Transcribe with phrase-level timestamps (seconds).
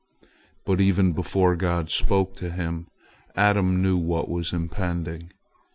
[0.65, 2.87] But even before God spoke to him,
[3.35, 5.29] Adam knew what was impending.